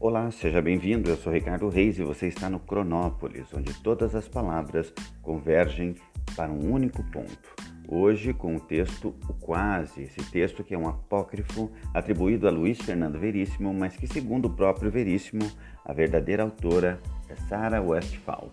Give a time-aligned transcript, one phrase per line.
[0.00, 1.10] Olá, seja bem-vindo.
[1.10, 5.96] Eu sou Ricardo Reis e você está no Cronópolis, onde todas as palavras convergem
[6.36, 7.56] para um único ponto.
[7.88, 12.78] Hoje, com o texto O Quase, esse texto que é um apócrifo atribuído a Luiz
[12.78, 15.50] Fernando Veríssimo, mas que, segundo o próprio Veríssimo,
[15.84, 18.52] a verdadeira autora é Sarah Westphal.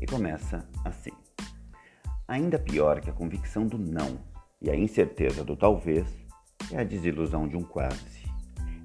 [0.00, 1.12] E começa assim:
[2.26, 4.18] Ainda pior que a convicção do não
[4.60, 6.04] e a incerteza do talvez
[6.72, 8.23] é a desilusão de um quase.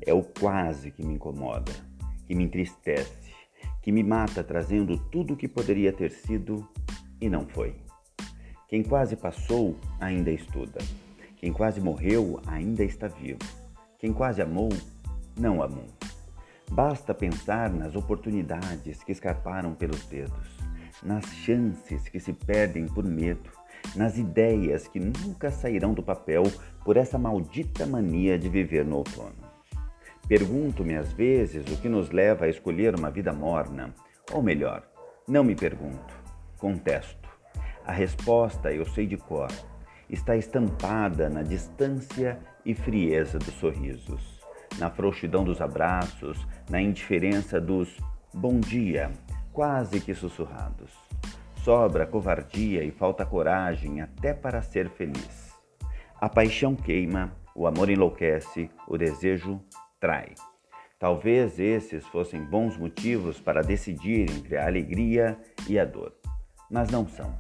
[0.10, 1.72] É o quase que me incomoda,
[2.26, 3.32] que me entristece,
[3.80, 6.68] que me mata trazendo tudo o que poderia ter sido
[7.22, 7.76] e não foi.
[8.68, 10.80] Quem quase passou ainda estuda.
[11.36, 13.38] Quem quase morreu ainda está vivo.
[14.00, 14.70] Quem quase amou
[15.40, 15.86] não amou.
[16.72, 20.58] Basta pensar nas oportunidades que escaparam pelos dedos,
[21.04, 23.52] nas chances que se perdem por medo,
[23.96, 26.42] nas ideias que nunca sairão do papel
[26.84, 29.39] por essa maldita mania de viver no outono.
[30.30, 33.96] Pergunto-me às vezes o que nos leva a escolher uma vida morna,
[34.32, 34.84] ou melhor,
[35.28, 36.14] não me pergunto,
[36.60, 37.28] contesto.
[37.84, 39.48] A resposta eu sei de cor,
[40.08, 44.40] está estampada na distância e frieza dos sorrisos,
[44.78, 47.98] na frouxidão dos abraços, na indiferença dos
[48.32, 49.12] bom dia,
[49.52, 50.92] quase que sussurrados.
[51.64, 55.56] Sobra covardia e falta coragem até para ser feliz.
[56.22, 59.60] A paixão queima, o amor enlouquece, o desejo
[60.00, 60.34] trai.
[60.98, 65.38] Talvez esses fossem bons motivos para decidir entre a alegria
[65.68, 66.14] e a dor,
[66.70, 67.34] mas não são.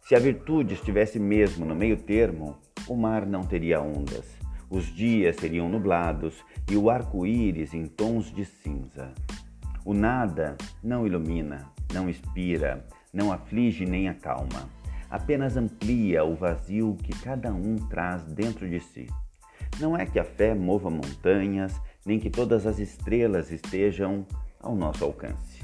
[0.00, 2.56] Se a virtude estivesse mesmo no meio termo,
[2.88, 4.24] o mar não teria ondas,
[4.70, 9.12] os dias seriam nublados e o arco-íris em tons de cinza.
[9.84, 14.68] O nada não ilumina, não inspira, não aflige nem acalma,
[15.10, 19.06] apenas amplia o vazio que cada um traz dentro de si.
[19.78, 24.26] Não é que a fé mova montanhas, nem que todas as estrelas estejam
[24.60, 25.62] ao nosso alcance.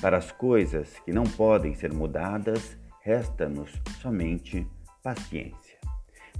[0.00, 4.66] Para as coisas que não podem ser mudadas, resta-nos somente
[5.02, 5.76] paciência.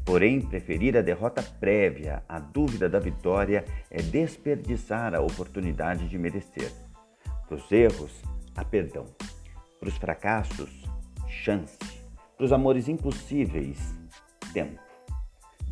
[0.04, 6.72] Porém, preferir a derrota prévia à dúvida da vitória é desperdiçar a oportunidade de merecer.
[7.48, 8.22] Para os erros,
[8.56, 9.04] há perdão.
[9.78, 10.70] Para os fracassos,
[11.28, 11.78] chance.
[12.36, 13.78] Para os amores impossíveis,
[14.52, 14.85] tempo.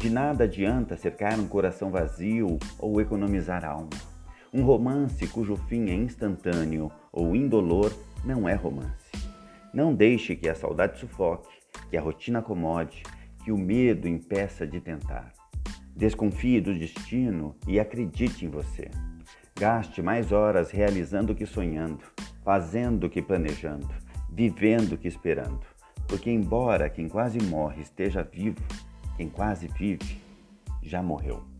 [0.04, 3.88] De nada adianta cercar um coração vazio ou economizar alma.
[4.52, 7.90] Um romance cujo fim é instantâneo ou indolor
[8.22, 9.10] não é romance.
[9.72, 11.48] Não deixe que a saudade sufoque,
[11.88, 13.02] que a rotina acomode,
[13.42, 15.32] que o medo impeça de tentar.
[15.96, 18.90] Desconfie do destino e acredite em você.
[19.58, 22.04] Gaste mais horas realizando que sonhando,
[22.44, 23.88] fazendo que planejando,
[24.30, 25.64] vivendo que esperando.
[26.06, 28.60] Porque, embora quem quase morre esteja vivo,
[29.16, 30.20] quem quase vive
[30.82, 31.53] já morreu.